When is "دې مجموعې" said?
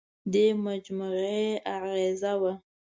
0.31-1.47